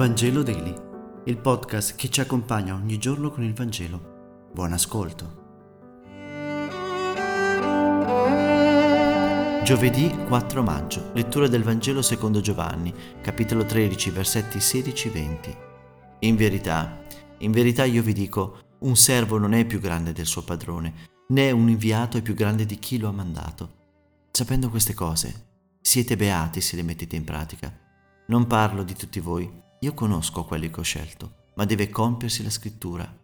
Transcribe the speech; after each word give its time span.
Vangelo 0.00 0.42
Daily, 0.42 0.74
il 1.26 1.36
podcast 1.36 1.94
che 1.94 2.08
ci 2.08 2.22
accompagna 2.22 2.72
ogni 2.72 2.96
giorno 2.96 3.30
con 3.30 3.44
il 3.44 3.52
Vangelo. 3.52 4.48
Buon 4.50 4.72
ascolto. 4.72 5.36
Giovedì 9.62 10.08
4 10.26 10.62
maggio, 10.62 11.10
lettura 11.12 11.48
del 11.48 11.62
Vangelo 11.62 12.00
secondo 12.00 12.40
Giovanni, 12.40 12.94
capitolo 13.20 13.66
13, 13.66 14.08
versetti 14.08 14.56
16-20. 14.56 15.56
In 16.20 16.34
verità, 16.34 17.02
in 17.40 17.52
verità 17.52 17.84
io 17.84 18.02
vi 18.02 18.14
dico, 18.14 18.56
un 18.78 18.96
servo 18.96 19.36
non 19.36 19.52
è 19.52 19.66
più 19.66 19.80
grande 19.80 20.14
del 20.14 20.24
suo 20.24 20.42
padrone, 20.42 20.94
né 21.28 21.50
un 21.50 21.68
inviato 21.68 22.16
è 22.16 22.22
più 22.22 22.32
grande 22.32 22.64
di 22.64 22.78
chi 22.78 22.96
lo 22.96 23.08
ha 23.08 23.12
mandato. 23.12 23.74
Sapendo 24.30 24.70
queste 24.70 24.94
cose, 24.94 25.48
siete 25.82 26.16
beati 26.16 26.62
se 26.62 26.76
le 26.76 26.84
mettete 26.84 27.16
in 27.16 27.24
pratica. 27.24 27.70
Non 28.28 28.46
parlo 28.46 28.82
di 28.82 28.94
tutti 28.94 29.20
voi, 29.20 29.68
io 29.82 29.94
conosco 29.94 30.44
quelli 30.44 30.70
che 30.70 30.80
ho 30.80 30.82
scelto, 30.82 31.32
ma 31.54 31.64
deve 31.64 31.88
compiersi 31.88 32.42
la 32.42 32.50
scrittura. 32.50 33.16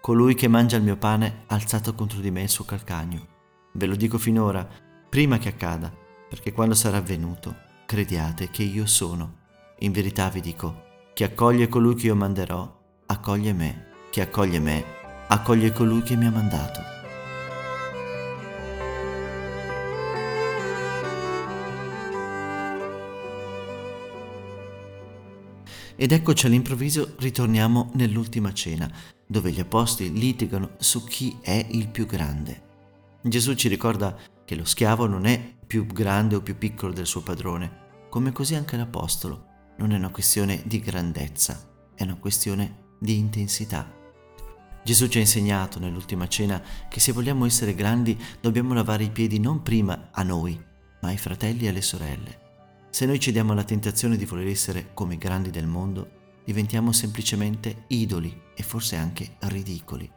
Colui 0.00 0.34
che 0.34 0.46
mangia 0.46 0.76
il 0.76 0.82
mio 0.82 0.98
pane 0.98 1.44
ha 1.46 1.54
alzato 1.54 1.94
contro 1.94 2.20
di 2.20 2.30
me 2.30 2.42
il 2.42 2.50
suo 2.50 2.66
calcagno. 2.66 3.26
Ve 3.72 3.86
lo 3.86 3.96
dico 3.96 4.18
finora, 4.18 4.68
prima 5.08 5.38
che 5.38 5.48
accada, 5.48 5.90
perché 6.28 6.52
quando 6.52 6.74
sarà 6.74 6.98
avvenuto, 6.98 7.56
crediate 7.86 8.50
che 8.50 8.62
io 8.62 8.84
sono. 8.84 9.38
In 9.78 9.92
verità 9.92 10.28
vi 10.28 10.42
dico, 10.42 10.84
chi 11.14 11.24
accoglie 11.24 11.68
colui 11.68 11.94
che 11.94 12.08
io 12.08 12.14
manderò, 12.14 12.80
accoglie 13.06 13.54
me. 13.54 13.86
Chi 14.10 14.20
accoglie 14.20 14.58
me, 14.58 14.84
accoglie 15.28 15.72
colui 15.72 16.02
che 16.02 16.16
mi 16.16 16.26
ha 16.26 16.30
mandato. 16.30 16.91
Ed 25.96 26.12
eccoci 26.12 26.46
all'improvviso 26.46 27.14
ritorniamo 27.18 27.90
nell'ultima 27.94 28.52
cena, 28.52 28.90
dove 29.26 29.50
gli 29.50 29.60
apostoli 29.60 30.12
litigano 30.12 30.72
su 30.78 31.04
chi 31.04 31.38
è 31.40 31.66
il 31.70 31.88
più 31.88 32.06
grande. 32.06 32.70
Gesù 33.22 33.54
ci 33.54 33.68
ricorda 33.68 34.16
che 34.44 34.54
lo 34.54 34.64
schiavo 34.64 35.06
non 35.06 35.26
è 35.26 35.54
più 35.66 35.86
grande 35.86 36.34
o 36.34 36.40
più 36.40 36.58
piccolo 36.58 36.92
del 36.92 37.06
suo 37.06 37.22
padrone, 37.22 38.06
come 38.08 38.32
così 38.32 38.54
anche 38.54 38.76
l'apostolo. 38.76 39.46
Non 39.78 39.92
è 39.92 39.96
una 39.96 40.10
questione 40.10 40.62
di 40.66 40.80
grandezza, 40.80 41.68
è 41.94 42.02
una 42.02 42.16
questione 42.16 42.94
di 42.98 43.16
intensità. 43.16 44.00
Gesù 44.84 45.06
ci 45.06 45.18
ha 45.18 45.20
insegnato 45.20 45.78
nell'ultima 45.78 46.26
cena 46.26 46.60
che 46.88 47.00
se 47.00 47.12
vogliamo 47.12 47.46
essere 47.46 47.74
grandi 47.74 48.20
dobbiamo 48.40 48.74
lavare 48.74 49.04
i 49.04 49.10
piedi 49.10 49.38
non 49.38 49.62
prima 49.62 50.08
a 50.10 50.22
noi, 50.22 50.60
ma 51.00 51.08
ai 51.08 51.18
fratelli 51.18 51.66
e 51.66 51.68
alle 51.68 51.82
sorelle. 51.82 52.41
Se 52.92 53.06
noi 53.06 53.18
cediamo 53.18 53.52
alla 53.52 53.64
tentazione 53.64 54.18
di 54.18 54.26
voler 54.26 54.48
essere 54.48 54.90
come 54.92 55.14
i 55.14 55.18
grandi 55.18 55.48
del 55.48 55.66
mondo, 55.66 56.40
diventiamo 56.44 56.92
semplicemente 56.92 57.84
idoli 57.86 58.38
e 58.54 58.62
forse 58.62 58.96
anche 58.96 59.36
ridicoli. 59.38 60.12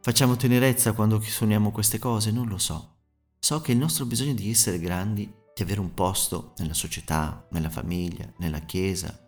Facciamo 0.00 0.36
tenerezza 0.36 0.92
quando 0.92 1.20
suoniamo 1.20 1.72
queste 1.72 1.98
cose? 1.98 2.30
Non 2.30 2.46
lo 2.46 2.58
so. 2.58 2.98
So 3.40 3.60
che 3.60 3.72
il 3.72 3.78
nostro 3.78 4.04
bisogno 4.04 4.32
di 4.32 4.48
essere 4.48 4.78
grandi, 4.78 5.24
di 5.52 5.62
avere 5.62 5.80
un 5.80 5.92
posto 5.92 6.52
nella 6.58 6.72
società, 6.72 7.48
nella 7.50 7.68
famiglia, 7.68 8.32
nella 8.38 8.60
chiesa, 8.60 9.18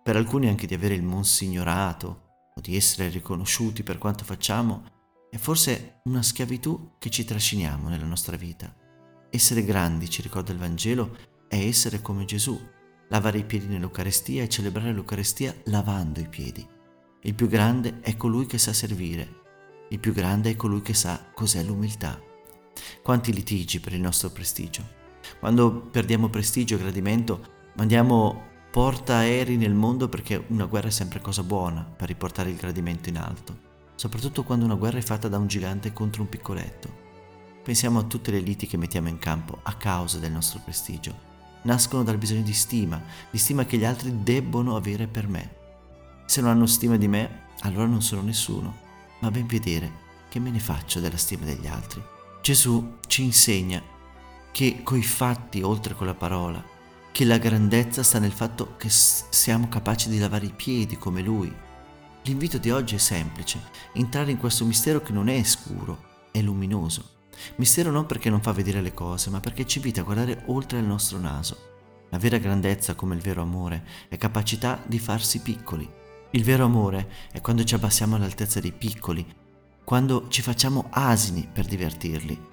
per 0.00 0.14
alcuni 0.14 0.46
anche 0.46 0.68
di 0.68 0.74
avere 0.74 0.94
il 0.94 1.02
monsignorato 1.02 2.52
o 2.54 2.60
di 2.60 2.76
essere 2.76 3.08
riconosciuti 3.08 3.82
per 3.82 3.98
quanto 3.98 4.22
facciamo, 4.22 4.84
è 5.28 5.36
forse 5.36 5.98
una 6.04 6.22
schiavitù 6.22 6.92
che 7.00 7.10
ci 7.10 7.24
trasciniamo 7.24 7.88
nella 7.88 8.06
nostra 8.06 8.36
vita. 8.36 8.72
Essere 9.30 9.64
grandi, 9.64 10.08
ci 10.08 10.22
ricorda 10.22 10.52
il 10.52 10.58
Vangelo, 10.58 11.32
è 11.54 11.66
essere 11.66 12.02
come 12.02 12.24
Gesù, 12.24 12.60
lavare 13.08 13.38
i 13.38 13.44
piedi 13.44 13.66
nell'Eucarestia 13.66 14.42
e 14.42 14.48
celebrare 14.48 14.92
l'Eucarestia 14.92 15.54
lavando 15.66 16.18
i 16.18 16.28
piedi. 16.28 16.66
Il 17.22 17.34
più 17.34 17.46
grande 17.46 18.00
è 18.00 18.16
colui 18.16 18.46
che 18.46 18.58
sa 18.58 18.72
servire, 18.72 19.42
il 19.90 20.00
più 20.00 20.12
grande 20.12 20.50
è 20.50 20.56
colui 20.56 20.82
che 20.82 20.94
sa 20.94 21.30
cos'è 21.32 21.62
l'umiltà. 21.62 22.20
Quanti 23.02 23.32
litigi 23.32 23.78
per 23.78 23.92
il 23.92 24.00
nostro 24.00 24.30
prestigio. 24.30 25.02
Quando 25.38 25.80
perdiamo 25.80 26.28
prestigio 26.28 26.74
e 26.74 26.78
gradimento, 26.78 27.70
mandiamo 27.76 28.52
portaerei 28.72 29.56
nel 29.56 29.74
mondo 29.74 30.08
perché 30.08 30.44
una 30.48 30.66
guerra 30.66 30.88
è 30.88 30.90
sempre 30.90 31.20
cosa 31.20 31.44
buona 31.44 31.84
per 31.84 32.08
riportare 32.08 32.50
il 32.50 32.56
gradimento 32.56 33.08
in 33.08 33.16
alto, 33.16 33.56
soprattutto 33.94 34.42
quando 34.42 34.64
una 34.64 34.74
guerra 34.74 34.98
è 34.98 35.02
fatta 35.02 35.28
da 35.28 35.38
un 35.38 35.46
gigante 35.46 35.92
contro 35.92 36.22
un 36.22 36.28
piccoletto. 36.28 37.02
Pensiamo 37.62 38.00
a 38.00 38.04
tutte 38.04 38.32
le 38.32 38.40
liti 38.40 38.66
che 38.66 38.76
mettiamo 38.76 39.08
in 39.08 39.18
campo 39.18 39.60
a 39.62 39.74
causa 39.76 40.18
del 40.18 40.32
nostro 40.32 40.60
prestigio 40.64 41.32
nascono 41.64 42.02
dal 42.02 42.18
bisogno 42.18 42.42
di 42.42 42.54
stima, 42.54 43.02
di 43.30 43.38
stima 43.38 43.64
che 43.64 43.76
gli 43.76 43.84
altri 43.84 44.22
debbono 44.22 44.76
avere 44.76 45.06
per 45.06 45.28
me. 45.28 45.56
Se 46.26 46.40
non 46.40 46.50
hanno 46.50 46.66
stima 46.66 46.96
di 46.96 47.08
me, 47.08 47.42
allora 47.60 47.86
non 47.86 48.02
sono 48.02 48.22
nessuno, 48.22 48.74
ma 49.20 49.30
ben 49.30 49.46
vedere 49.46 50.02
che 50.28 50.38
me 50.38 50.50
ne 50.50 50.60
faccio 50.60 51.00
della 51.00 51.16
stima 51.16 51.44
degli 51.44 51.66
altri. 51.66 52.02
Gesù 52.42 52.98
ci 53.06 53.22
insegna 53.22 53.82
che 54.50 54.82
coi 54.82 55.02
fatti, 55.02 55.62
oltre 55.62 55.94
con 55.94 56.06
la 56.06 56.14
parola, 56.14 56.62
che 57.10 57.24
la 57.24 57.38
grandezza 57.38 58.02
sta 58.02 58.18
nel 58.18 58.32
fatto 58.32 58.76
che 58.76 58.88
siamo 58.88 59.68
capaci 59.68 60.08
di 60.08 60.18
lavare 60.18 60.46
i 60.46 60.52
piedi 60.52 60.98
come 60.98 61.22
Lui. 61.22 61.52
L'invito 62.22 62.58
di 62.58 62.70
oggi 62.70 62.96
è 62.96 62.98
semplice, 62.98 63.60
entrare 63.92 64.30
in 64.30 64.38
questo 64.38 64.64
mistero 64.64 65.00
che 65.00 65.12
non 65.12 65.28
è 65.28 65.42
scuro, 65.44 66.28
è 66.30 66.40
luminoso. 66.40 67.12
Mistero 67.56 67.90
non 67.90 68.06
perché 68.06 68.30
non 68.30 68.40
fa 68.40 68.52
vedere 68.52 68.80
le 68.80 68.94
cose, 68.94 69.30
ma 69.30 69.40
perché 69.40 69.66
ci 69.66 69.78
invita 69.78 70.00
a 70.00 70.04
guardare 70.04 70.42
oltre 70.46 70.78
il 70.78 70.84
nostro 70.84 71.18
naso. 71.18 71.72
La 72.10 72.18
vera 72.18 72.38
grandezza, 72.38 72.94
come 72.94 73.14
il 73.14 73.20
vero 73.20 73.42
amore, 73.42 73.84
è 74.08 74.16
capacità 74.16 74.82
di 74.86 74.98
farsi 74.98 75.40
piccoli. 75.40 75.88
Il 76.30 76.44
vero 76.44 76.64
amore 76.64 77.08
è 77.32 77.40
quando 77.40 77.64
ci 77.64 77.74
abbassiamo 77.74 78.16
all'altezza 78.16 78.60
dei 78.60 78.72
piccoli, 78.72 79.26
quando 79.84 80.28
ci 80.28 80.42
facciamo 80.42 80.86
asini 80.90 81.48
per 81.52 81.66
divertirli. 81.66 82.52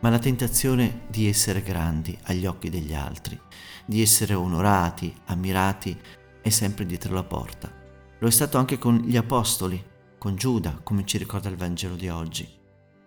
Ma 0.00 0.10
la 0.10 0.18
tentazione 0.18 1.02
di 1.08 1.28
essere 1.28 1.62
grandi 1.62 2.18
agli 2.24 2.46
occhi 2.46 2.68
degli 2.68 2.94
altri, 2.94 3.38
di 3.86 4.02
essere 4.02 4.34
onorati, 4.34 5.14
ammirati, 5.26 5.98
è 6.42 6.48
sempre 6.50 6.84
dietro 6.84 7.14
la 7.14 7.24
porta. 7.24 7.72
Lo 8.18 8.28
è 8.28 8.30
stato 8.30 8.58
anche 8.58 8.78
con 8.78 8.96
gli 8.96 9.16
apostoli, 9.16 9.82
con 10.18 10.36
Giuda, 10.36 10.80
come 10.82 11.04
ci 11.04 11.18
ricorda 11.18 11.48
il 11.48 11.56
Vangelo 11.56 11.94
di 11.94 12.08
oggi. 12.08 12.48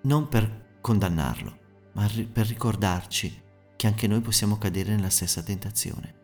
Non 0.02 0.28
per 0.28 0.67
condannarlo, 0.88 1.58
ma 1.96 2.10
per 2.32 2.48
ricordarci 2.48 3.44
che 3.76 3.88
anche 3.88 4.08
noi 4.08 4.22
possiamo 4.22 4.58
cadere 4.58 4.96
nella 4.96 5.10
stessa 5.10 5.44
tentazione. 5.44 6.16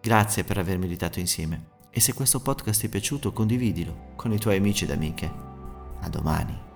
Grazie 0.00 0.42
per 0.42 0.56
aver 0.56 0.78
meditato 0.78 1.20
insieme 1.20 1.72
e 1.90 2.00
se 2.00 2.14
questo 2.14 2.40
podcast 2.40 2.80
ti 2.80 2.86
è 2.86 2.88
piaciuto 2.88 3.30
condividilo 3.34 4.12
con 4.16 4.32
i 4.32 4.38
tuoi 4.38 4.56
amici 4.56 4.84
ed 4.84 4.90
amiche. 4.90 5.30
A 6.00 6.08
domani. 6.08 6.73